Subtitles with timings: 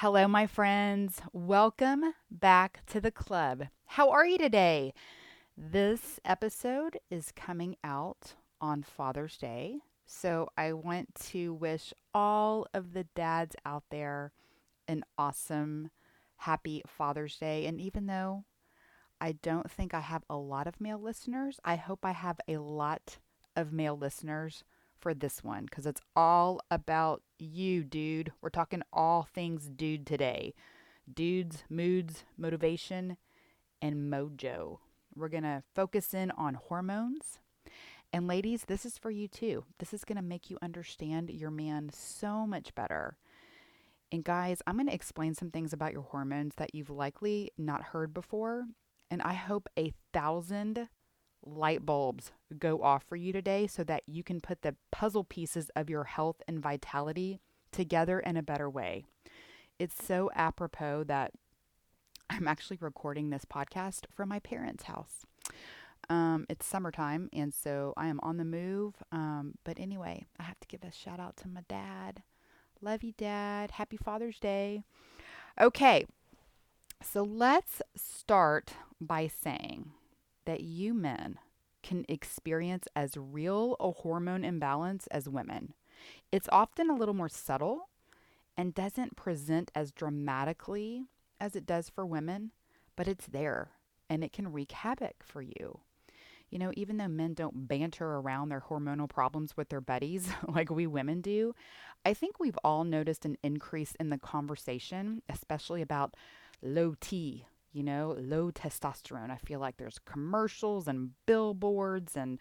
[0.00, 1.20] Hello, my friends.
[1.30, 3.64] Welcome back to the club.
[3.84, 4.94] How are you today?
[5.58, 8.32] This episode is coming out
[8.62, 9.80] on Father's Day.
[10.06, 14.32] So I want to wish all of the dads out there
[14.88, 15.90] an awesome,
[16.36, 17.66] happy Father's Day.
[17.66, 18.44] And even though
[19.20, 22.56] I don't think I have a lot of male listeners, I hope I have a
[22.56, 23.18] lot
[23.54, 24.64] of male listeners
[25.00, 28.32] for this one because it's all about you, dude.
[28.40, 30.54] We're talking all things dude today
[31.12, 33.16] dudes, moods, motivation,
[33.82, 34.78] and mojo.
[35.14, 37.40] We're going to focus in on hormones.
[38.12, 39.64] And ladies, this is for you too.
[39.78, 43.16] This is going to make you understand your man so much better.
[44.12, 47.82] And guys, I'm going to explain some things about your hormones that you've likely not
[47.82, 48.64] heard before.
[49.10, 50.88] And I hope a thousand
[51.44, 55.70] light bulbs go off for you today so that you can put the puzzle pieces
[55.74, 57.40] of your health and vitality
[57.72, 59.04] together in a better way.
[59.78, 61.32] It's so apropos that
[62.28, 65.24] I'm actually recording this podcast from my parents' house.
[66.08, 68.94] Um, it's summertime, and so I am on the move.
[69.12, 72.22] Um, but anyway, I have to give a shout out to my dad.
[72.80, 73.72] Love you, Dad.
[73.72, 74.82] Happy Father's Day.
[75.60, 76.06] Okay,
[77.02, 79.92] so let's start by saying
[80.50, 81.38] that you men
[81.80, 85.74] can experience as real a hormone imbalance as women.
[86.32, 87.88] It's often a little more subtle
[88.56, 91.04] and doesn't present as dramatically
[91.40, 92.50] as it does for women,
[92.96, 93.70] but it's there
[94.08, 95.78] and it can wreak havoc for you.
[96.50, 100.68] You know, even though men don't banter around their hormonal problems with their buddies like
[100.68, 101.54] we women do,
[102.04, 106.16] I think we've all noticed an increase in the conversation, especially about
[106.60, 109.30] low T you know, low testosterone.
[109.30, 112.38] I feel like there's commercials and billboards and,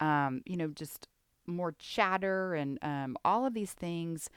[0.00, 1.08] um, you know, just
[1.46, 4.28] more chatter and um, all of these things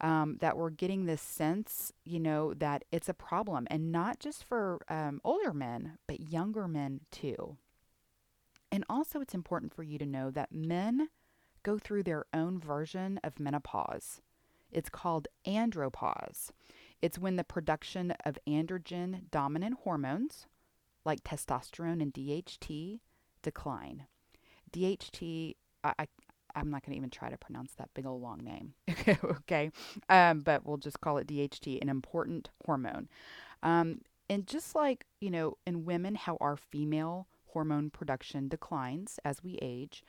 [0.00, 4.44] um, that we're getting this sense, you know, that it's a problem and not just
[4.44, 7.56] for um, older men, but younger men too.
[8.72, 11.08] And also, it's important for you to know that men
[11.62, 14.20] go through their own version of menopause.
[14.70, 16.50] It's called andropause.
[17.02, 20.46] It's when the production of androgen dominant hormones
[21.04, 23.00] like testosterone and DHT
[23.42, 24.06] decline.
[24.72, 26.06] DHT, I, I
[26.54, 28.74] I'm not going to even try to pronounce that big old long name.
[29.24, 29.70] okay.
[30.08, 33.08] Um, but we'll just call it DHT, an important hormone.
[33.62, 39.42] Um, and just like, you know, in women, how our female hormone production declines as
[39.42, 40.02] we age,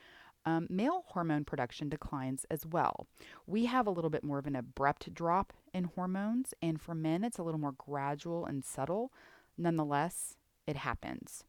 [0.46, 3.08] um, male hormone production declines as well.
[3.46, 7.24] We have a little bit more of an abrupt drop in hormones, and for men,
[7.24, 9.12] it's a little more gradual and subtle.
[9.58, 10.36] Nonetheless,
[10.68, 11.44] it happens.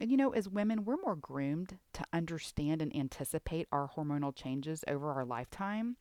[0.00, 4.84] And you know, as women, we're more groomed to understand and anticipate our hormonal changes
[4.88, 5.96] over our lifetime.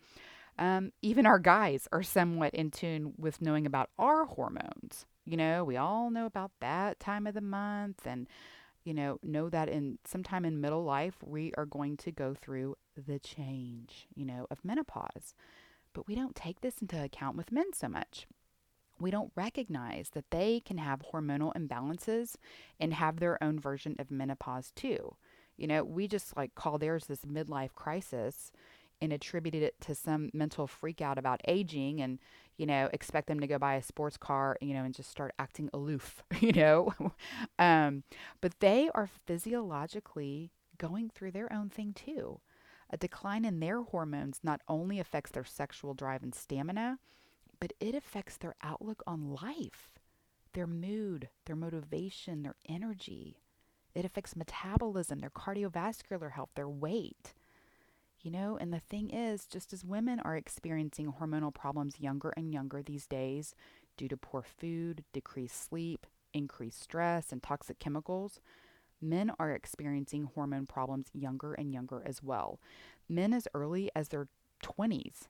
[0.57, 5.05] Um, even our guys are somewhat in tune with knowing about our hormones.
[5.25, 8.27] You know, we all know about that time of the month and
[8.83, 12.75] you know, know that in sometime in middle life, we are going to go through
[12.95, 15.33] the change, you know, of menopause.
[15.93, 18.27] But we don't take this into account with men so much.
[18.99, 22.35] We don't recognize that they can have hormonal imbalances
[22.79, 25.15] and have their own version of menopause too.
[25.57, 28.51] You know, we just like call theirs this midlife crisis
[29.03, 32.19] and attributed it to some mental freak out about aging and,
[32.55, 35.33] you know, expect them to go buy a sports car, you know, and just start
[35.37, 36.93] acting aloof, you know.
[37.59, 38.03] um,
[38.39, 42.39] but they are physiologically going through their own thing too.
[42.89, 46.97] A decline in their hormones not only affects their sexual drive and stamina,
[47.59, 49.99] but it affects their outlook on life,
[50.53, 53.41] their mood, their motivation, their energy.
[53.93, 57.33] It affects metabolism, their cardiovascular health, their weight.
[58.23, 62.53] You know, and the thing is, just as women are experiencing hormonal problems younger and
[62.53, 63.53] younger these days
[63.97, 68.39] due to poor food, decreased sleep, increased stress, and toxic chemicals,
[69.01, 72.61] men are experiencing hormone problems younger and younger as well.
[73.09, 74.29] Men as early as their
[74.63, 75.27] 20s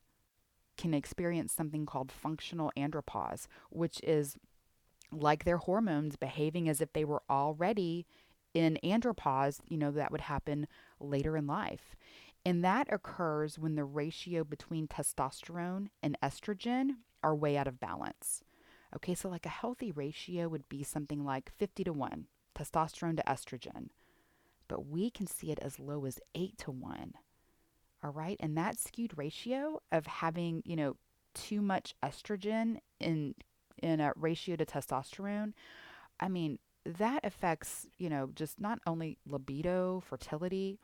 [0.78, 4.38] can experience something called functional andropause, which is
[5.12, 8.06] like their hormones behaving as if they were already
[8.54, 10.68] in andropause, you know, that would happen
[11.00, 11.96] later in life.
[12.46, 18.44] And that occurs when the ratio between testosterone and estrogen are way out of balance.
[18.96, 23.24] Okay, so like a healthy ratio would be something like 50 to 1, testosterone to
[23.24, 23.90] estrogen.
[24.68, 27.14] But we can see it as low as 8 to 1.
[28.04, 30.98] All right, and that skewed ratio of having, you know,
[31.34, 33.36] too much estrogen in
[33.82, 35.54] in a ratio to testosterone,
[36.20, 40.80] I mean, that affects, you know, just not only libido, fertility,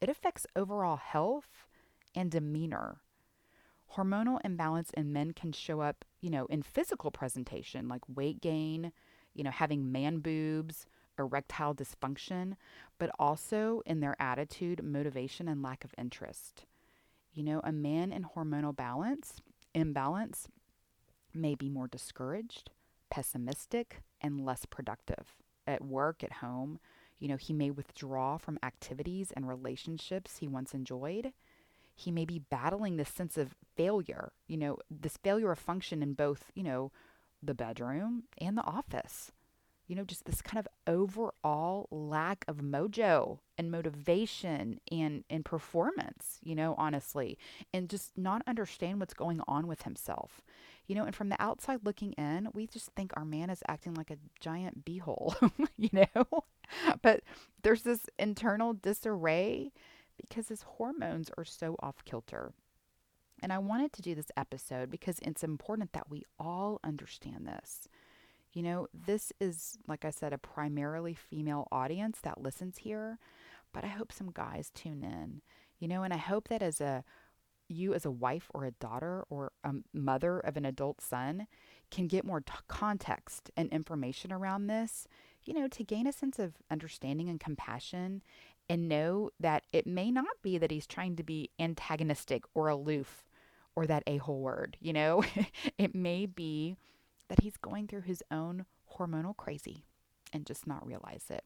[0.00, 1.66] it affects overall health
[2.14, 3.00] and demeanor.
[3.96, 8.92] Hormonal imbalance in men can show up, you know, in physical presentation like weight gain,
[9.34, 10.86] you know, having man boobs,
[11.18, 12.56] erectile dysfunction,
[12.98, 16.64] but also in their attitude, motivation, and lack of interest.
[17.32, 19.40] You know, a man in hormonal balance,
[19.74, 20.48] imbalance,
[21.34, 22.70] may be more discouraged,
[23.10, 25.36] pessimistic, and less productive
[25.66, 26.78] at work, at home.
[27.18, 31.32] You know, he may withdraw from activities and relationships he once enjoyed.
[31.94, 36.14] He may be battling this sense of failure, you know, this failure of function in
[36.14, 36.92] both, you know,
[37.42, 39.32] the bedroom and the office
[39.88, 46.38] you know, just this kind of overall lack of mojo and motivation and, and performance,
[46.42, 47.38] you know, honestly,
[47.72, 50.42] and just not understand what's going on with himself.
[50.86, 53.94] You know, and from the outside looking in, we just think our man is acting
[53.94, 55.34] like a giant beehole,
[55.78, 56.44] you know?
[57.02, 57.22] but
[57.62, 59.72] there's this internal disarray
[60.16, 62.52] because his hormones are so off kilter.
[63.42, 67.88] And I wanted to do this episode because it's important that we all understand this.
[68.52, 73.18] You know, this is, like I said, a primarily female audience that listens here,
[73.72, 75.42] but I hope some guys tune in.
[75.78, 77.04] You know, and I hope that as a
[77.68, 81.46] you as a wife or a daughter or a mother of an adult son
[81.90, 85.06] can get more t- context and information around this,
[85.48, 88.20] you know, to gain a sense of understanding and compassion
[88.68, 93.24] and know that it may not be that he's trying to be antagonistic or aloof
[93.74, 95.24] or that a hole word, you know,
[95.78, 96.76] it may be
[97.28, 98.66] that he's going through his own
[98.98, 99.86] hormonal crazy
[100.34, 101.44] and just not realize it.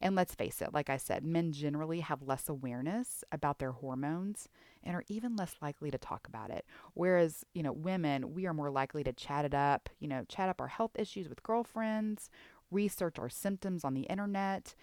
[0.00, 4.48] And let's face it, like I said, men generally have less awareness about their hormones
[4.82, 6.66] and are even less likely to talk about it.
[6.92, 10.48] Whereas, you know, women, we are more likely to chat it up, you know, chat
[10.48, 12.30] up our health issues with girlfriends,
[12.74, 14.74] research our symptoms on the internet,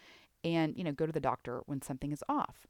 [0.44, 2.66] and, you know, go to the doctor when something is off.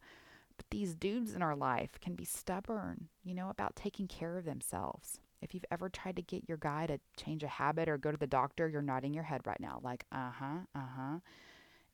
[0.57, 4.45] But these dudes in our life can be stubborn, you know, about taking care of
[4.45, 5.19] themselves.
[5.41, 8.18] If you've ever tried to get your guy to change a habit or go to
[8.18, 11.19] the doctor, you're nodding your head right now, like, uh huh, uh huh.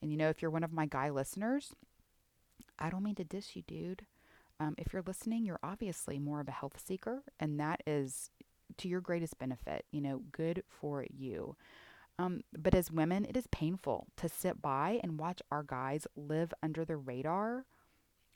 [0.02, 1.74] And you know, if you're one of my guy listeners,
[2.78, 4.06] I don't mean to diss you, dude.
[4.60, 8.32] Um, if you're listening, you're obviously more of a health seeker, and that is
[8.78, 11.56] to your greatest benefit, you know, good for you.
[12.20, 16.54] Um, but as women, it is painful to sit by and watch our guys live
[16.64, 17.66] under the radar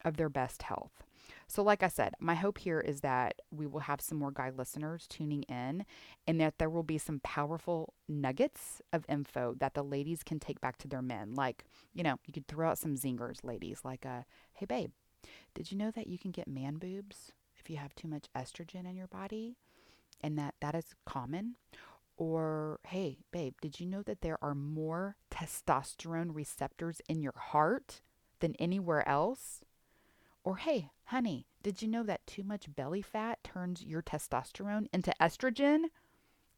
[0.05, 1.03] of their best health.
[1.47, 4.49] So, like I said, my hope here is that we will have some more guy
[4.49, 5.85] listeners tuning in
[6.27, 10.61] and that there will be some powerful nuggets of info that the ladies can take
[10.61, 11.33] back to their men.
[11.33, 14.21] Like, you know, you could throw out some zingers, ladies, like, uh,
[14.53, 14.91] hey, babe,
[15.53, 18.89] did you know that you can get man boobs if you have too much estrogen
[18.89, 19.57] in your body
[20.21, 21.55] and that that is common?
[22.17, 28.01] Or, hey, babe, did you know that there are more testosterone receptors in your heart
[28.39, 29.63] than anywhere else?
[30.43, 35.13] Or, hey, honey, did you know that too much belly fat turns your testosterone into
[35.19, 35.85] estrogen?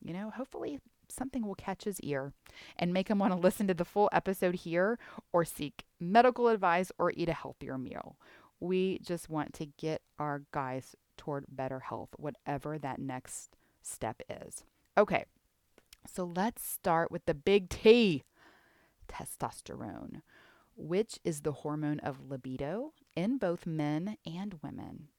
[0.02, 0.80] You know, hopefully
[1.10, 2.34] something will catch his ear
[2.78, 4.98] and make him want to listen to the full episode here
[5.32, 8.18] or seek medical advice or eat a healthier meal.
[8.60, 14.64] We just want to get our guys toward better health, whatever that next step is.
[14.98, 15.26] Okay,
[16.12, 18.24] so let's start with the big T
[19.08, 20.22] testosterone,
[20.76, 25.10] which is the hormone of libido in both men and women.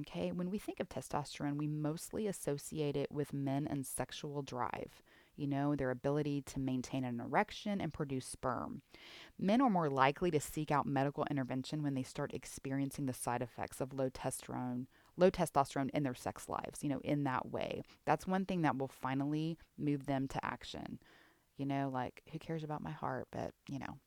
[0.00, 5.02] Okay, when we think of testosterone, we mostly associate it with men and sexual drive,
[5.36, 8.82] you know, their ability to maintain an erection and produce sperm.
[9.38, 13.40] Men are more likely to seek out medical intervention when they start experiencing the side
[13.40, 17.82] effects of low testosterone, low testosterone in their sex lives, you know, in that way.
[18.04, 20.98] That's one thing that will finally move them to action.
[21.56, 23.98] You know, like who cares about my heart, but, you know,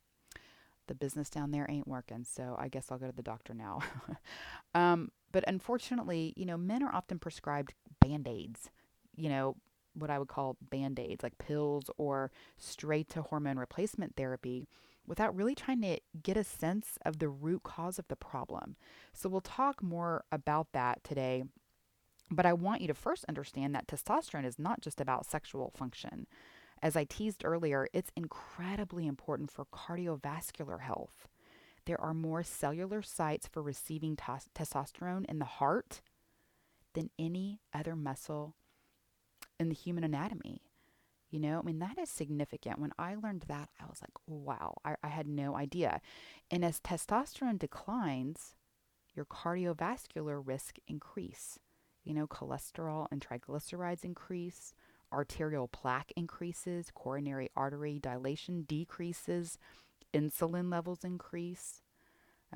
[0.86, 3.80] the business down there ain't working, so I guess I'll go to the doctor now.
[4.74, 8.70] um, but unfortunately, you know, men are often prescribed band aids,
[9.16, 9.56] you know,
[9.94, 14.68] what I would call band aids, like pills or straight to hormone replacement therapy,
[15.10, 18.76] without really trying to get a sense of the root cause of the problem.
[19.12, 21.42] So we'll talk more about that today.
[22.30, 26.28] But I want you to first understand that testosterone is not just about sexual function.
[26.80, 31.26] As I teased earlier, it's incredibly important for cardiovascular health.
[31.86, 36.02] There are more cellular sites for receiving tos- testosterone in the heart
[36.94, 38.54] than any other muscle
[39.58, 40.62] in the human anatomy.
[41.30, 42.80] You know, I mean, that is significant.
[42.80, 46.00] When I learned that, I was like, wow, I, I had no idea.
[46.50, 48.56] And as testosterone declines,
[49.14, 51.58] your cardiovascular risk increase.
[52.02, 54.74] You know, cholesterol and triglycerides increase,
[55.12, 59.58] arterial plaque increases, coronary artery dilation decreases,
[60.14, 61.82] insulin levels increase.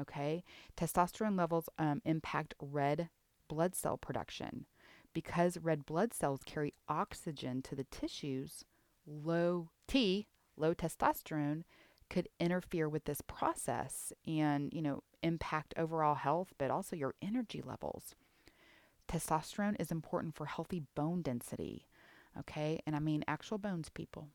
[0.00, 0.42] Okay,
[0.76, 3.10] testosterone levels um, impact red
[3.48, 4.66] blood cell production,
[5.14, 8.64] because red blood cells carry oxygen to the tissues,
[9.06, 11.62] low T, low testosterone,
[12.10, 17.62] could interfere with this process and, you know, impact overall health, but also your energy
[17.64, 18.14] levels.
[19.08, 21.86] Testosterone is important for healthy bone density.
[22.38, 22.80] Okay.
[22.86, 24.28] And I mean actual bones, people.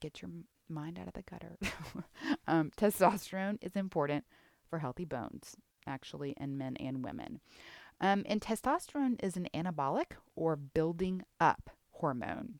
[0.00, 0.30] Get your
[0.68, 1.58] mind out of the gutter.
[2.46, 4.24] um, testosterone is important
[4.68, 7.40] for healthy bones, actually, in men and women.
[8.00, 12.58] Um, and testosterone is an anabolic or building up hormone.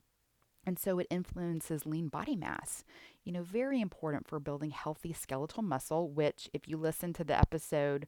[0.67, 2.85] And so it influences lean body mass.
[3.25, 7.39] You know, very important for building healthy skeletal muscle, which, if you listen to the
[7.39, 8.07] episode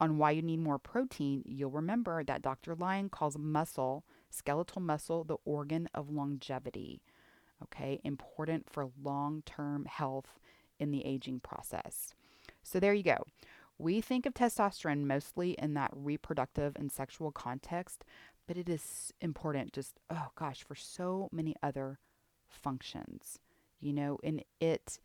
[0.00, 2.74] on why you need more protein, you'll remember that Dr.
[2.74, 7.02] Lyon calls muscle, skeletal muscle, the organ of longevity.
[7.62, 10.38] Okay, important for long term health
[10.78, 12.14] in the aging process.
[12.62, 13.18] So there you go.
[13.78, 18.04] We think of testosterone mostly in that reproductive and sexual context,
[18.46, 21.98] but it is important just, oh gosh, for so many other
[22.48, 23.38] functions,
[23.80, 25.00] you know, and it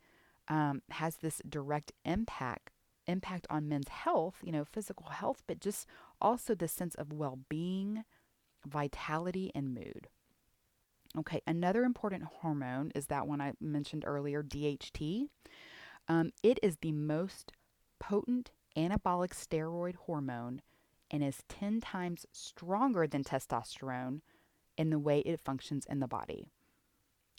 [0.48, 2.70] um, has this direct impact
[3.06, 5.86] impact on men's health, you know, physical health, but just
[6.20, 8.04] also the sense of well-being,
[8.64, 10.08] vitality, and mood.
[11.18, 15.26] Okay, another important hormone is that one I mentioned earlier, DHT.
[16.06, 17.52] Um, it is the most
[17.98, 20.62] potent anabolic steroid hormone
[21.10, 24.20] and is 10 times stronger than testosterone
[24.76, 26.46] in the way it functions in the body.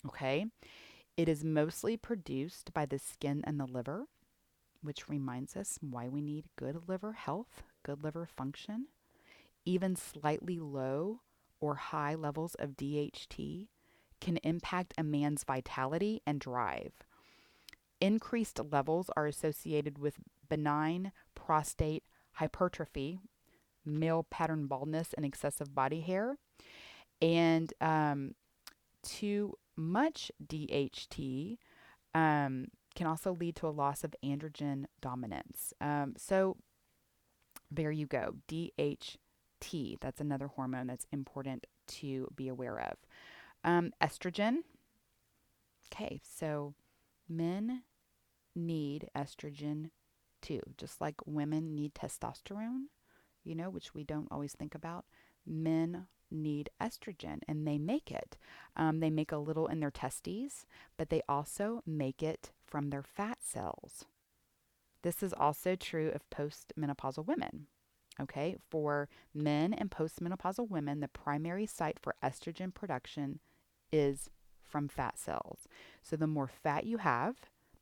[0.06, 0.46] Okay?
[1.18, 4.06] It is mostly produced by the skin and the liver,
[4.82, 8.88] which reminds us why we need good liver health, good liver function.
[9.66, 11.22] Even slightly low
[11.60, 13.68] or high levels of DHT
[14.20, 16.94] can impact a man's vitality and drive.
[18.00, 20.16] Increased levels are associated with
[20.52, 22.04] benign prostate
[22.34, 23.22] hypertrophy,
[23.86, 26.36] male pattern baldness, and excessive body hair.
[27.22, 28.36] And um,
[29.02, 31.58] too much DHT
[32.14, 35.74] um, can also lead to a loss of androgen dominance.
[35.80, 36.58] Um, so
[37.72, 38.36] there you go.
[38.50, 42.98] DHT, that's another hormone that's important to be aware of.
[43.64, 44.64] Um, estrogen.
[45.94, 46.74] Okay, so
[47.30, 47.84] men
[48.54, 49.92] need estrogen
[50.42, 50.62] too.
[50.78, 52.86] Just like women need testosterone,
[53.44, 55.06] you know, which we don't always think about,
[55.46, 58.38] men need estrogen and they make it.
[58.76, 60.66] Um, they make a little in their testes,
[60.98, 64.06] but they also make it from their fat cells.
[65.04, 67.68] This is also true of postmenopausal women.
[68.20, 73.40] Okay, for men and postmenopausal women, the primary site for estrogen production
[73.92, 74.30] is
[74.64, 75.68] from fat cells.
[76.04, 77.36] So the more fat you have,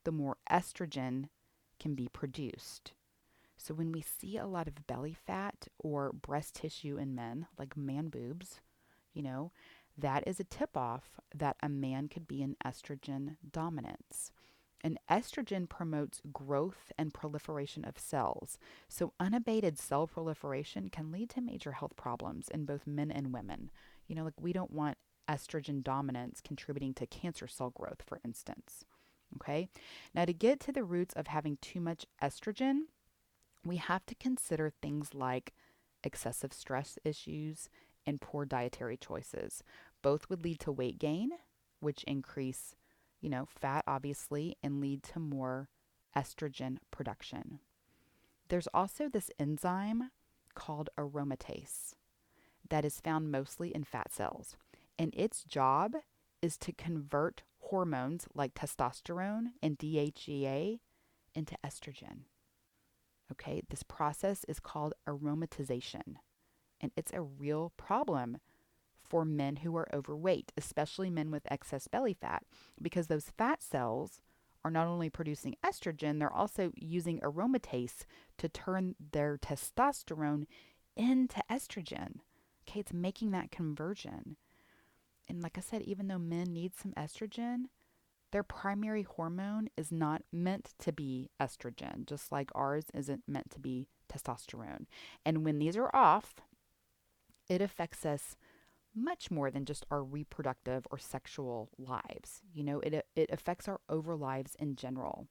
[0.06, 1.30] the more estrogen
[1.80, 2.94] can be produced.
[3.58, 7.76] So when we see a lot of belly fat or breast tissue in men, like
[7.76, 8.62] man boobs,
[9.14, 9.52] you know,
[9.98, 14.32] that is a tip off that a man could be in estrogen dominance.
[14.82, 18.58] And estrogen promotes growth and proliferation of cells.
[18.88, 23.72] So, unabated cell proliferation can lead to major health problems in both men and women.
[24.08, 28.86] You know, like we don't want estrogen dominance contributing to cancer cell growth, for instance.
[29.36, 29.70] Okay.
[30.14, 32.82] Now, to get to the roots of having too much estrogen,
[33.64, 35.54] we have to consider things like
[36.04, 37.70] excessive stress issues
[38.06, 39.64] and poor dietary choices.
[40.02, 41.32] Both would lead to weight gain,
[41.80, 42.76] which increase,
[43.22, 45.70] you know, fat obviously and lead to more
[46.16, 47.60] estrogen production.
[48.48, 50.10] There's also this enzyme
[50.56, 51.94] called aromatase
[52.70, 54.58] that is found mostly in fat cells,
[54.98, 55.94] and its job
[56.42, 60.80] is to convert hormones like testosterone and DHEA
[61.36, 62.22] into estrogen.
[63.32, 66.16] Okay, this process is called aromatization,
[66.82, 68.40] and it's a real problem
[69.08, 72.44] for men who are overweight, especially men with excess belly fat,
[72.82, 74.20] because those fat cells
[74.66, 78.06] are not only producing estrogen, they're also using aromatase
[78.38, 80.46] to turn their testosterone
[80.98, 82.16] into estrogen.
[82.68, 84.38] Okay, it's making that conversion.
[85.30, 87.66] And like I said, even though men need some estrogen,
[88.32, 93.60] their primary hormone is not meant to be estrogen, just like ours isn't meant to
[93.60, 94.86] be testosterone.
[95.26, 96.36] And when these are off,
[97.48, 98.36] it affects us
[98.96, 102.42] much more than just our reproductive or sexual lives.
[102.54, 105.28] You know, it, it affects our over lives in general.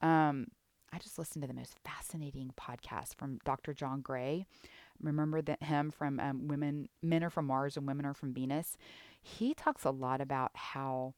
[0.00, 0.48] Um,
[0.92, 3.72] I just listened to the most fascinating podcast from Dr.
[3.72, 4.44] John Gray.
[5.00, 8.76] Remember that him from um, Women, Men Are from Mars and Women Are from Venus.
[9.22, 11.14] He talks a lot about how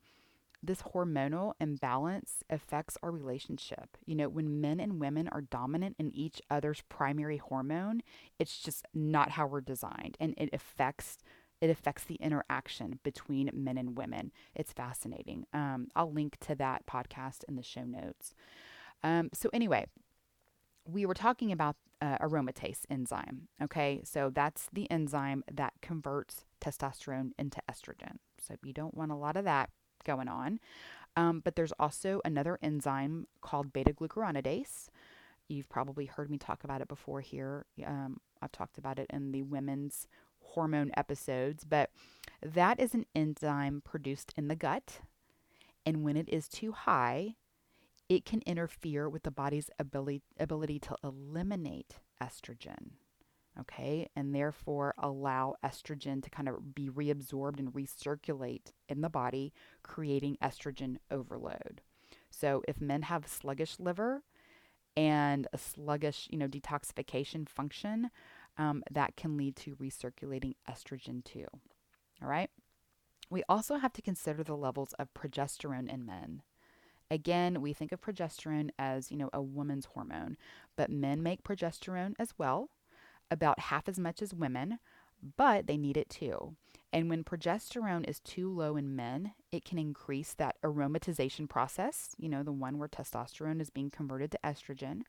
[0.62, 3.96] this hormonal imbalance affects our relationship.
[4.06, 8.02] You know, when men and women are dominant in each other's primary hormone,
[8.38, 11.18] it's just not how we're designed and it affects
[11.60, 14.32] it affects the interaction between men and women.
[14.54, 15.46] It's fascinating.
[15.54, 18.34] Um, I'll link to that podcast in the show notes.
[19.02, 19.86] Um, so anyway,
[20.84, 23.48] we were talking about uh, aromatase enzyme.
[23.62, 28.16] Okay, so that's the enzyme that converts testosterone into estrogen.
[28.40, 29.70] So you don't want a lot of that
[30.04, 30.60] going on.
[31.16, 34.88] Um, but there's also another enzyme called beta glucuronidase.
[35.48, 37.66] You've probably heard me talk about it before here.
[37.86, 40.08] Um, I've talked about it in the women's
[40.40, 41.90] hormone episodes, but
[42.42, 45.00] that is an enzyme produced in the gut.
[45.86, 47.34] And when it is too high,
[48.08, 52.92] it can interfere with the body's ability, ability to eliminate estrogen
[53.60, 59.52] okay, and therefore allow estrogen to kind of be reabsorbed and recirculate in the body,
[59.82, 61.80] creating estrogen overload.
[62.30, 64.22] So if men have sluggish liver
[64.96, 68.10] and a sluggish, you know, detoxification function,
[68.56, 71.46] um, that can lead to recirculating estrogen too.
[72.22, 72.50] All right.
[73.30, 76.42] We also have to consider the levels of progesterone in men.
[77.10, 80.36] Again, we think of progesterone as, you know, a woman's hormone,
[80.76, 82.70] but men make progesterone as well
[83.30, 84.78] about half as much as women,
[85.36, 86.56] but they need it too.
[86.92, 92.28] And when progesterone is too low in men, it can increase that aromatization process, you
[92.28, 95.02] know, the one where testosterone is being converted to estrogen.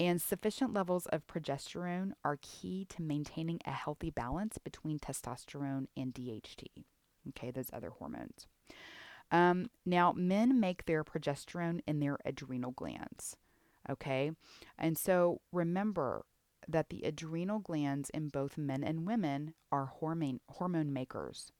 [0.00, 6.12] And sufficient levels of progesterone are key to maintaining a healthy balance between testosterone and
[6.12, 6.66] DHT,
[7.28, 8.48] okay, those other hormones.
[9.30, 13.36] Um, now, men make their progesterone in their adrenal glands,
[13.88, 14.32] okay?
[14.76, 16.24] And so remember,
[16.68, 21.52] that the adrenal glands in both men and women are hormone hormone makers.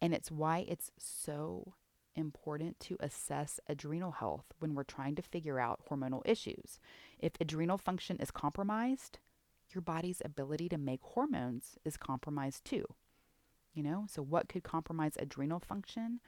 [0.00, 1.74] And it's why it's so
[2.14, 6.80] important to assess adrenal health when we're trying to figure out hormonal issues.
[7.18, 9.18] If adrenal function is compromised,
[9.74, 12.84] your body's ability to make hormones is compromised too.
[13.74, 16.20] You know, so what could compromise adrenal function?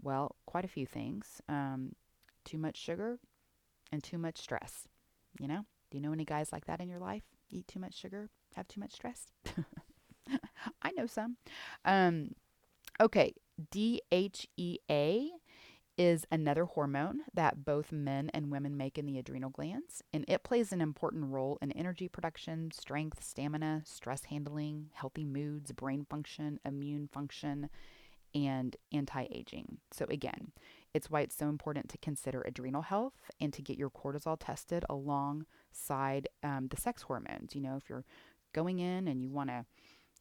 [0.00, 1.40] Well, quite a few things.
[1.48, 1.94] Um,
[2.44, 3.18] too much sugar
[3.92, 4.88] and too much stress.
[5.38, 7.22] You know, do you know any guys like that in your life?
[7.52, 9.26] Eat too much sugar, have too much stress.
[10.82, 11.36] I know some.
[11.84, 12.34] Um,
[13.00, 13.34] okay,
[13.70, 15.28] DHEA
[15.98, 20.42] is another hormone that both men and women make in the adrenal glands, and it
[20.42, 26.58] plays an important role in energy production, strength, stamina, stress handling, healthy moods, brain function,
[26.64, 27.68] immune function,
[28.34, 29.78] and anti aging.
[29.92, 30.52] So, again,
[30.94, 34.84] it's why it's so important to consider adrenal health and to get your cortisol tested
[35.72, 37.54] alongside um, the sex hormones.
[37.54, 38.04] You know, if you're
[38.52, 39.64] going in and you want to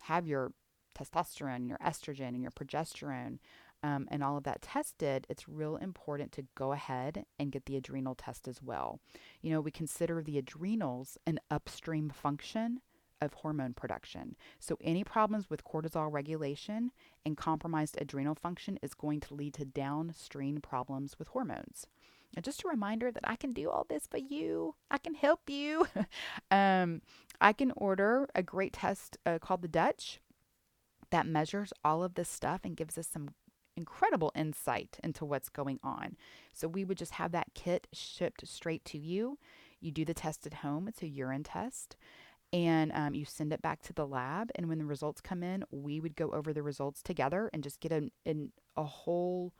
[0.01, 0.53] have your
[0.97, 3.39] testosterone, your estrogen, and your progesterone,
[3.83, 7.75] um, and all of that tested, it's real important to go ahead and get the
[7.75, 8.99] adrenal test as well.
[9.41, 12.81] You know, we consider the adrenals an upstream function
[13.19, 14.35] of hormone production.
[14.59, 16.91] So, any problems with cortisol regulation
[17.25, 21.87] and compromised adrenal function is going to lead to downstream problems with hormones.
[22.35, 24.75] And just a reminder that I can do all this for you.
[24.89, 25.85] I can help you.
[26.51, 27.01] um,
[27.39, 30.21] I can order a great test uh, called the Dutch
[31.09, 33.29] that measures all of this stuff and gives us some
[33.75, 36.15] incredible insight into what's going on.
[36.53, 39.37] So we would just have that kit shipped straight to you.
[39.79, 41.95] You do the test at home, it's a urine test
[42.53, 44.51] and um, you send it back to the lab.
[44.55, 47.79] And when the results come in, we would go over the results together and just
[47.79, 49.53] get a, in a whole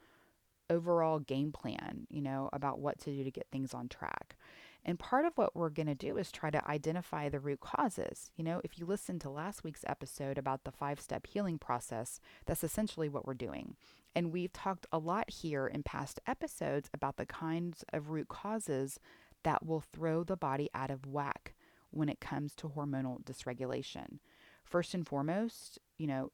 [0.71, 4.35] overall game plan, you know, about what to do to get things on track.
[4.83, 8.31] And part of what we're going to do is try to identify the root causes.
[8.35, 12.19] You know, if you listen to last week's episode about the five step healing process,
[12.45, 13.75] that's essentially what we're doing.
[14.15, 18.99] And we've talked a lot here in past episodes about the kinds of root causes
[19.43, 21.53] that will throw the body out of whack
[21.91, 24.19] when it comes to hormonal dysregulation.
[24.63, 26.31] First and foremost, you know,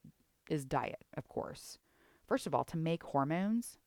[0.50, 1.80] is diet, of course.
[2.28, 3.78] First of all, to make hormones,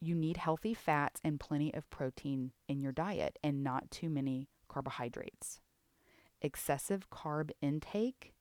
[0.00, 4.48] you need healthy fats and plenty of protein in your diet and not too many
[4.68, 5.60] carbohydrates.
[6.40, 8.32] Excessive carb intake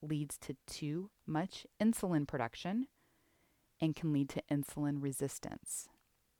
[0.00, 2.86] leads to too much insulin production,
[3.80, 5.88] and can lead to insulin resistance.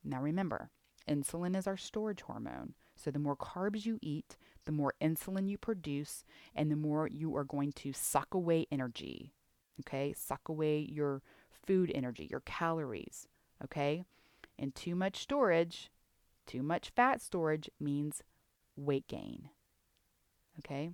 [0.04, 0.70] Now remember,
[1.08, 2.74] insulin is our storage hormone.
[2.96, 6.24] So the more carbs you eat, the more insulin you produce,
[6.54, 9.32] and the more you are going to suck away energy.
[9.80, 10.12] Okay?
[10.16, 11.22] Suck away your
[11.66, 13.28] food energy, your calories.
[13.64, 14.04] Okay?
[14.58, 15.90] And too much storage,
[16.46, 18.22] too much fat storage means
[18.76, 19.50] weight gain.
[20.60, 20.90] Okay?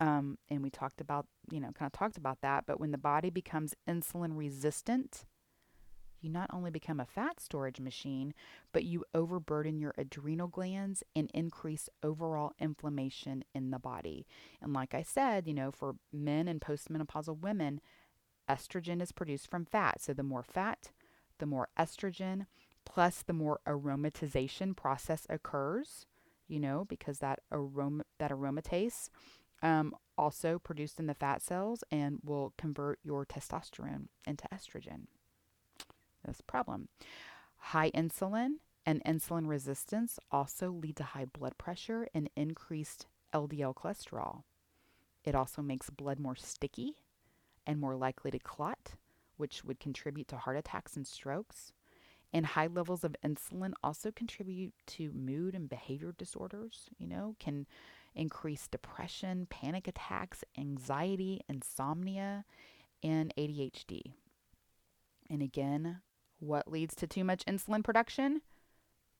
[0.00, 2.64] Um, and we talked about, you know, kind of talked about that.
[2.66, 5.24] But when the body becomes insulin resistant,
[6.20, 8.32] you not only become a fat storage machine,
[8.72, 14.26] but you overburden your adrenal glands and increase overall inflammation in the body.
[14.62, 17.80] And like I said, you know, for men and postmenopausal women,
[18.48, 20.00] estrogen is produced from fat.
[20.00, 20.90] So the more fat,
[21.38, 22.46] the more estrogen,
[22.84, 26.06] plus the more aromatization process occurs,
[26.48, 29.08] you know, because that aroma that aromatase
[29.62, 35.06] um, also produced in the fat cells and will convert your testosterone into estrogen.
[36.24, 36.88] This problem.
[37.56, 44.42] High insulin and insulin resistance also lead to high blood pressure and increased LDL cholesterol.
[45.24, 46.96] It also makes blood more sticky
[47.66, 48.92] and more likely to clot,
[49.36, 51.72] which would contribute to heart attacks and strokes.
[52.34, 57.64] And high levels of insulin also contribute to mood and behavior disorders, you know, can
[58.16, 62.44] increase depression, panic attacks, anxiety, insomnia,
[63.04, 64.14] and ADHD.
[65.30, 66.00] And again,
[66.40, 68.42] what leads to too much insulin production?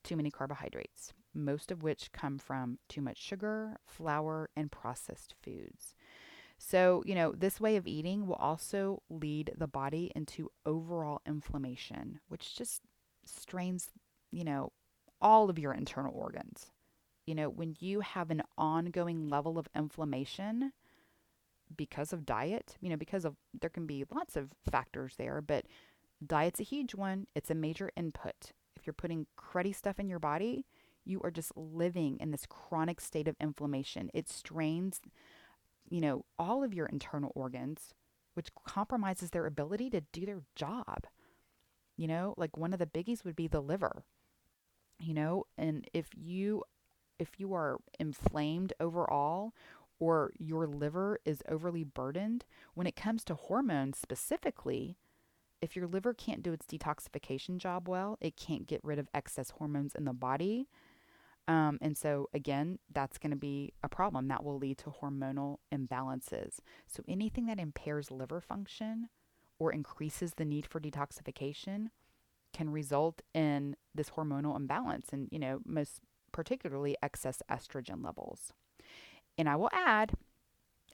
[0.03, 5.94] Too many carbohydrates, most of which come from too much sugar, flour, and processed foods.
[6.59, 12.20] So, you know, this way of eating will also lead the body into overall inflammation,
[12.29, 12.83] which just
[13.27, 13.91] strains,
[14.31, 14.73] you know,
[15.21, 16.71] all of your internal organs.
[17.27, 20.73] You know, when you have an ongoing level of inflammation
[21.75, 25.65] because of diet, you know, because of there can be lots of factors there, but
[26.25, 27.27] diet's a huge one.
[27.35, 28.53] It's a major input.
[28.77, 30.67] If you're putting cruddy stuff in your body,
[31.05, 34.11] you are just living in this chronic state of inflammation.
[34.13, 35.01] It strains,
[35.89, 37.95] you know, all of your internal organs,
[38.35, 41.07] which compromises their ability to do their job.
[41.96, 44.04] You know, like one of the biggies would be the liver.
[45.00, 46.64] You know, and if you
[47.18, 49.54] if you are inflamed overall
[50.00, 54.96] or your liver is overly burdened, when it comes to hormones specifically,
[55.61, 59.50] if your liver can't do its detoxification job well, it can't get rid of excess
[59.50, 60.68] hormones in the body.
[61.46, 65.59] Um, and so, again, that's going to be a problem that will lead to hormonal
[65.72, 66.59] imbalances.
[66.87, 69.09] So, anything that impairs liver function
[69.59, 71.88] or increases the need for detoxification
[72.53, 76.01] can result in this hormonal imbalance and, you know, most
[76.33, 78.53] particularly excess estrogen levels.
[79.37, 80.12] And I will add,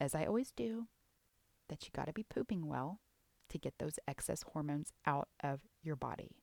[0.01, 0.87] as I always do,
[1.69, 2.99] that you got to be pooping well
[3.51, 6.37] to get those excess hormones out of your body.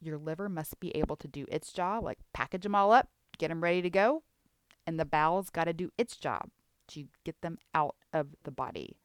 [0.00, 3.48] Your liver must be able to do its job, like package them all up, get
[3.48, 4.22] them ready to go,
[4.86, 6.50] and the bowel's got to do its job
[6.88, 8.96] to get them out of the body.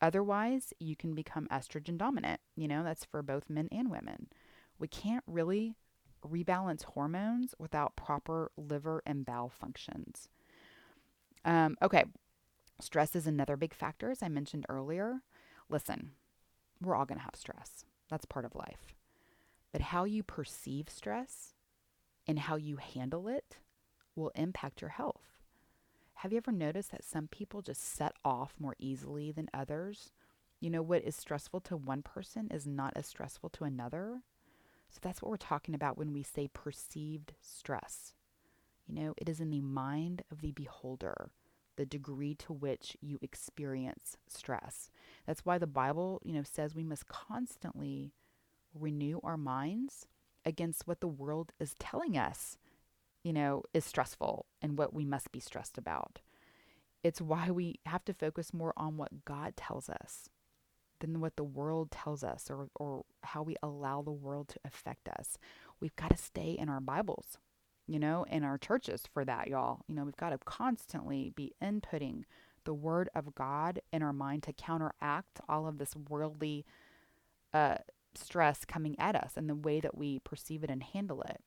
[0.00, 2.40] Otherwise, you can become estrogen dominant.
[2.56, 4.28] You know, that's for both men and women.
[4.78, 5.74] We can't really
[6.26, 10.28] rebalance hormones without proper liver and bowel functions.
[11.44, 12.04] Um, okay,
[12.80, 15.20] stress is another big factor, as I mentioned earlier.
[15.68, 16.12] Listen,
[16.80, 17.84] we're all going to have stress.
[18.10, 18.94] That's part of life.
[19.72, 21.54] But how you perceive stress
[22.26, 23.58] and how you handle it
[24.16, 25.29] will impact your health.
[26.20, 30.12] Have you ever noticed that some people just set off more easily than others?
[30.60, 34.20] You know, what is stressful to one person is not as stressful to another.
[34.90, 38.12] So that's what we're talking about when we say perceived stress.
[38.86, 41.30] You know, it is in the mind of the beholder
[41.76, 44.90] the degree to which you experience stress.
[45.26, 48.12] That's why the Bible, you know, says we must constantly
[48.74, 50.06] renew our minds
[50.44, 52.58] against what the world is telling us,
[53.22, 56.20] you know, is stressful and what we must be stressed about.
[57.02, 60.28] It's why we have to focus more on what God tells us
[61.00, 65.08] than what the world tells us or, or how we allow the world to affect
[65.08, 65.38] us.
[65.80, 67.38] We've got to stay in our Bibles
[67.90, 69.80] you know, in our churches for that, y'all.
[69.88, 72.22] You know, we've got to constantly be inputting
[72.64, 76.64] the word of God in our mind to counteract all of this worldly
[77.52, 77.78] uh,
[78.14, 81.42] stress coming at us and the way that we perceive it and handle it.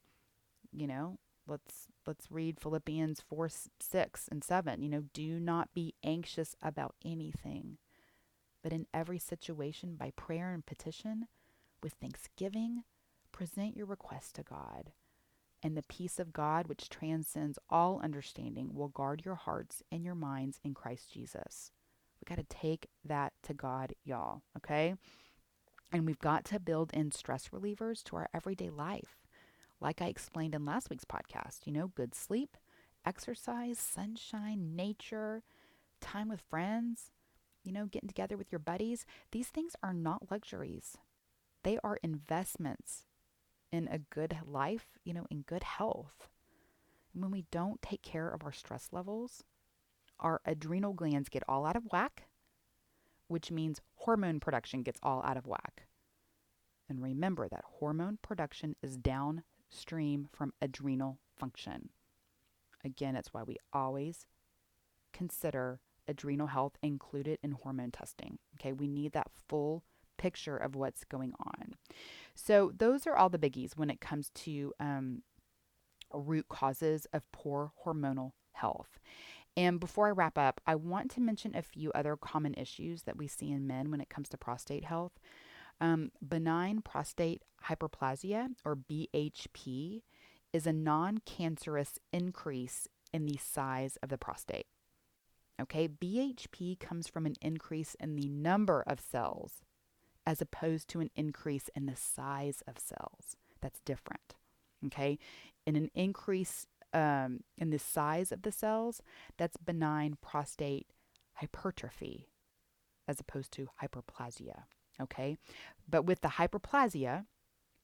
[0.73, 4.81] You know, let's let's read Philippians 4 6 and 7.
[4.81, 7.77] You know, do not be anxious about anything,
[8.61, 11.27] but in every situation by prayer and petition
[11.81, 12.83] with thanksgiving
[13.31, 14.91] present your request to God
[15.63, 20.15] and the peace of God, which transcends all understanding, will guard your hearts and your
[20.15, 21.71] minds in Christ Jesus.
[22.19, 24.95] We got to take that to God, y'all, okay?
[25.91, 29.22] And we've got to build in stress relievers to our everyday life.
[29.83, 32.55] Like I explained in last week's podcast, you know, good sleep,
[33.05, 35.43] exercise, sunshine, nature,
[35.99, 37.11] time with friends,
[37.65, 39.05] you know, getting together with your buddies.
[39.33, 40.95] These things are not luxuries,
[41.63, 43.03] they are investments
[43.73, 46.29] in a good life, you know, in good health.
[47.13, 49.43] And when we don't take care of our stress levels,
[50.17, 52.27] our adrenal glands get all out of whack,
[53.27, 55.87] which means hormone production gets all out of whack.
[56.87, 58.95] And remember that hormone production is
[59.73, 61.89] downstream from adrenal function.
[62.85, 64.25] Again, it's why we always
[65.13, 68.37] consider adrenal health included in hormone testing.
[68.55, 69.83] Okay, we need that full
[70.17, 71.73] picture of what's going on.
[72.35, 75.23] So, those are all the biggies when it comes to um,
[76.13, 78.99] root causes of poor hormonal health.
[79.55, 83.17] And before I wrap up, I want to mention a few other common issues that
[83.17, 85.13] we see in men when it comes to prostate health.
[85.83, 90.01] Um, benign prostate hyperplasia, or BHP,
[90.53, 94.67] is a non cancerous increase in the size of the prostate.
[95.61, 99.61] Okay, BHP comes from an increase in the number of cells
[100.25, 103.35] as opposed to an increase in the size of cells.
[103.61, 104.35] That's different.
[104.85, 105.19] Okay,
[105.65, 109.01] in an increase um, in the size of the cells,
[109.37, 110.87] that's benign prostate
[111.33, 112.29] hypertrophy
[113.05, 114.63] as opposed to hyperplasia.
[115.01, 115.37] Okay,
[115.89, 117.25] but with the hyperplasia,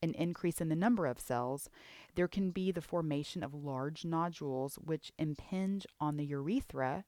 [0.01, 1.69] an increase in the number of cells,
[2.15, 7.03] there can be the formation of large nodules which impinge on the urethra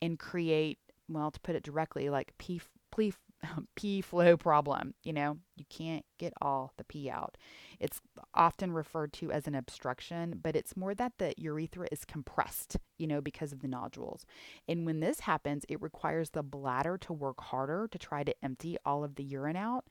[0.00, 2.60] and create, well, to put it directly, like P,
[2.96, 3.12] P,
[3.76, 4.94] pee flow problem.
[5.02, 7.36] You know, you can't get all the pee out.
[7.80, 8.00] It's
[8.34, 13.06] often referred to as an obstruction, but it's more that the urethra is compressed, you
[13.06, 14.24] know, because of the nodules.
[14.68, 18.76] And when this happens, it requires the bladder to work harder to try to empty
[18.84, 19.84] all of the urine out.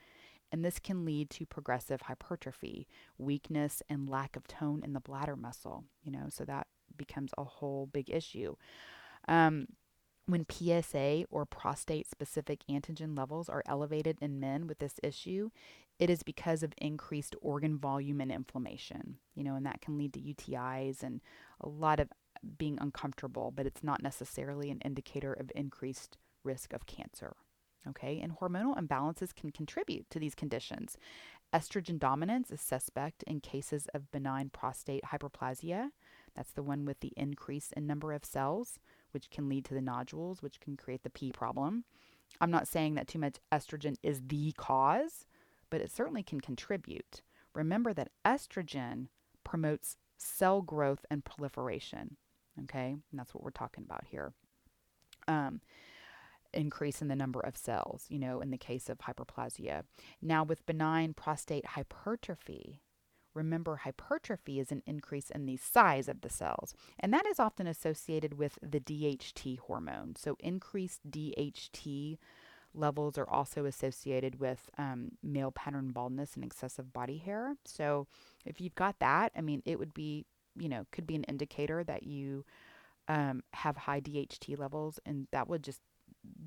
[0.51, 5.35] And this can lead to progressive hypertrophy, weakness, and lack of tone in the bladder
[5.35, 8.55] muscle, you know, so that becomes a whole big issue.
[9.27, 9.67] Um,
[10.27, 15.49] when PSA or prostate specific antigen levels are elevated in men with this issue,
[15.99, 20.13] it is because of increased organ volume and inflammation, you know, and that can lead
[20.13, 21.21] to UTIs and
[21.61, 22.09] a lot of
[22.57, 27.35] being uncomfortable, but it's not necessarily an indicator of increased risk of cancer.
[27.87, 30.97] Okay, and hormonal imbalances can contribute to these conditions.
[31.53, 35.91] Estrogen dominance is suspect in cases of benign prostate hyperplasia.
[36.35, 38.77] That's the one with the increase in number of cells
[39.11, 41.85] which can lead to the nodules, which can create the pee problem.
[42.41, 45.25] I'm not saying that too much estrogen is the cause,
[45.69, 47.21] but it certainly can contribute.
[47.53, 49.07] Remember that estrogen
[49.43, 52.17] promotes cell growth and proliferation.
[52.63, 54.33] Okay, and that's what we're talking about here.
[55.27, 55.61] Um,
[56.53, 59.83] increase in the number of cells, you know, in the case of hyperplasia.
[60.21, 62.81] Now, with benign prostate hypertrophy,
[63.37, 67.67] Remember, hypertrophy is an increase in the size of the cells, and that is often
[67.67, 70.15] associated with the DHT hormone.
[70.15, 72.17] So, increased DHT
[72.73, 77.55] levels are also associated with um, male pattern baldness and excessive body hair.
[77.63, 78.07] So,
[78.43, 80.25] if you've got that, I mean, it would be,
[80.57, 82.43] you know, could be an indicator that you
[83.07, 85.81] um, have high DHT levels, and that would just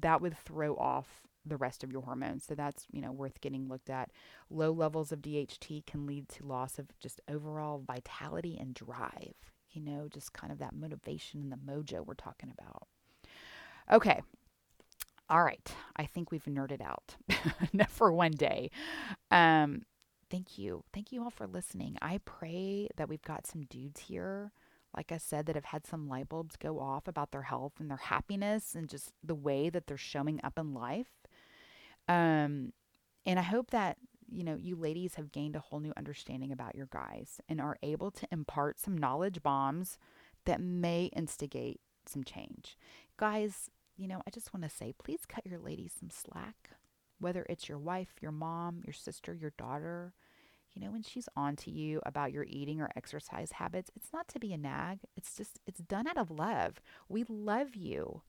[0.00, 2.44] that would throw off the rest of your hormones.
[2.44, 4.10] So that's, you know, worth getting looked at.
[4.50, 9.34] Low levels of DHT can lead to loss of just overall vitality and drive,
[9.70, 12.86] you know, just kind of that motivation and the mojo we're talking about.
[13.90, 14.22] Okay.
[15.28, 15.74] All right.
[15.96, 17.16] I think we've nerded out
[17.72, 18.70] enough for one day.
[19.30, 19.82] Um,
[20.30, 20.84] thank you.
[20.92, 21.96] Thank you all for listening.
[22.02, 24.52] I pray that we've got some dudes here
[24.96, 27.88] like I said, that have had some light bulbs go off about their health and
[27.90, 31.19] their happiness and just the way that they're showing up in life.
[32.10, 32.72] Um,
[33.24, 36.74] and I hope that, you know, you ladies have gained a whole new understanding about
[36.74, 39.96] your guys and are able to impart some knowledge bombs
[40.44, 42.76] that may instigate some change.
[43.16, 46.70] Guys, you know, I just want to say please cut your ladies some slack,
[47.20, 50.12] whether it's your wife, your mom, your sister, your daughter.
[50.72, 54.26] You know, when she's on to you about your eating or exercise habits, it's not
[54.28, 55.00] to be a nag.
[55.16, 56.80] It's just, it's done out of love.
[57.08, 58.22] We love you.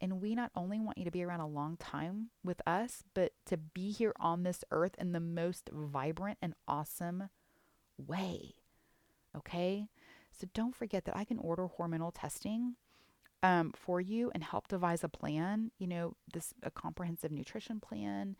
[0.00, 3.32] And we not only want you to be around a long time with us, but
[3.46, 7.30] to be here on this earth in the most vibrant and awesome
[7.96, 8.54] way.
[9.36, 9.88] Okay?
[10.30, 12.76] So don't forget that I can order hormonal testing
[13.42, 18.36] um, for you and help devise a plan, you know, this a comprehensive nutrition plan,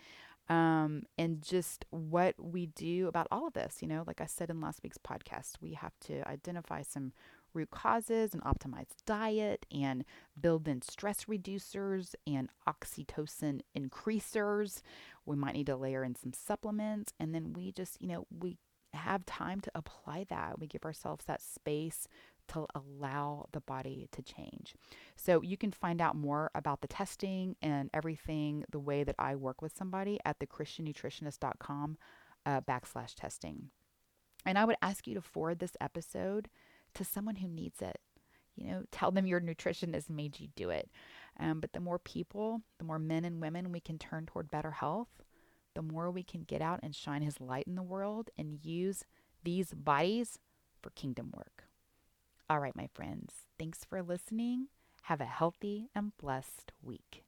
[0.48, 3.78] um, and just what we do about all of this.
[3.80, 7.12] You know, like I said in last week's podcast, we have to identify some
[7.54, 10.04] root causes and optimize diet and
[10.40, 14.82] build in stress reducers and oxytocin increasers.
[15.26, 17.12] We might need to layer in some supplements.
[17.18, 18.58] And then we just, you know, we
[18.94, 20.58] have time to apply that.
[20.58, 22.08] We give ourselves that space
[22.48, 24.74] to allow the body to change.
[25.16, 29.36] So you can find out more about the testing and everything, the way that I
[29.36, 31.98] work with somebody at thechristiannutritionist.com
[32.46, 33.70] uh, backslash testing.
[34.46, 36.48] And I would ask you to forward this episode
[36.94, 37.98] to someone who needs it.
[38.56, 40.90] You know, tell them your nutritionist made you do it.
[41.38, 44.72] Um, but the more people, the more men and women we can turn toward better
[44.72, 45.22] health,
[45.74, 49.04] the more we can get out and shine his light in the world and use
[49.44, 50.38] these bodies
[50.82, 51.64] for kingdom work.
[52.50, 54.68] All right, my friends, thanks for listening.
[55.02, 57.27] Have a healthy and blessed week.